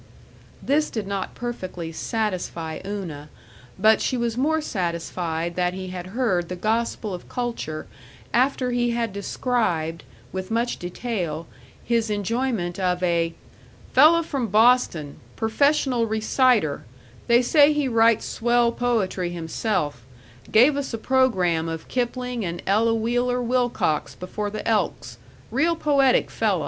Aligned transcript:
This 0.63 0.89
did 0.89 1.05
not 1.05 1.35
perfectly 1.35 1.91
satisfy 1.91 2.79
Una, 2.83 3.29
but 3.77 4.01
she 4.01 4.17
was 4.17 4.35
more 4.35 4.59
satisfied 4.59 5.55
that 5.55 5.75
he 5.75 5.89
had 5.89 6.07
heard 6.17 6.49
the 6.49 6.55
gospel 6.55 7.13
of 7.13 7.29
culture 7.29 7.85
after 8.33 8.71
he 8.71 8.93
had 8.93 9.13
described, 9.13 10.03
with 10.31 10.49
much 10.49 10.77
detail, 10.79 11.45
his 11.85 12.09
enjoyment 12.09 12.79
of 12.79 13.03
a 13.03 13.35
"fella 13.93 14.23
from 14.23 14.47
Boston, 14.47 15.19
perfessional 15.37 16.09
reciter; 16.09 16.83
they 17.27 17.43
say 17.43 17.71
he 17.71 17.87
writes 17.87 18.25
swell 18.25 18.71
poetry 18.71 19.29
himself; 19.29 20.03
gave 20.51 20.75
us 20.77 20.95
a 20.95 20.97
program 20.97 21.69
of 21.69 21.87
Kipling 21.87 22.43
and 22.43 22.63
Ella 22.65 22.95
Wheeler 22.95 23.39
Wilcox 23.39 24.15
before 24.15 24.49
the 24.49 24.67
Elks 24.67 25.19
real 25.51 25.75
poetic 25.75 26.31
fella." 26.31 26.59